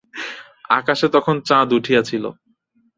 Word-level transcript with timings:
আকাশে 0.69 1.07
তখন 1.15 1.35
চাদ 1.47 1.67
উঠিয়াছিল। 1.73 2.23